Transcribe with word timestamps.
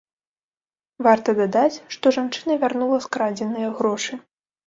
Варта 1.07 1.33
дадаць, 1.41 1.75
што 1.95 2.05
жанчына 2.17 2.57
вярнула 2.63 2.97
скрадзеныя 3.05 3.69
грошы. 3.83 4.13